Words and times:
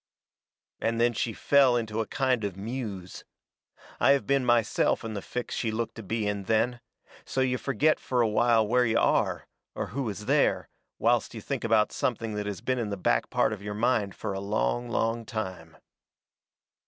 And 0.79 0.99
then 0.99 1.13
she 1.13 1.31
fell 1.31 1.77
into 1.77 1.99
a 2.01 2.07
kind 2.07 2.43
of 2.43 2.55
a 2.55 2.57
muse. 2.57 3.23
I 3.99 4.13
have 4.13 4.25
been 4.25 4.43
myself 4.43 5.03
in 5.03 5.13
the 5.13 5.21
fix 5.21 5.53
she 5.53 5.69
looked 5.69 5.93
to 5.93 6.01
be 6.01 6.25
in 6.27 6.45
then 6.45 6.79
so 7.23 7.39
you 7.41 7.59
forget 7.59 7.99
fur 7.99 8.21
a 8.21 8.27
while 8.27 8.67
where 8.67 8.83
you 8.83 8.97
are, 8.97 9.45
or 9.75 9.89
who 9.93 10.09
is 10.09 10.25
there, 10.25 10.67
whilst 10.97 11.35
you 11.35 11.39
think 11.39 11.63
about 11.63 11.91
something 11.91 12.33
that 12.33 12.47
has 12.47 12.61
been 12.61 12.79
in 12.79 12.89
the 12.89 12.97
back 12.97 13.29
part 13.29 13.53
of 13.53 13.61
your 13.61 13.75
mind 13.75 14.15
fur 14.15 14.33
a 14.33 14.39
long, 14.39 14.89
long 14.89 15.23
time. 15.23 15.77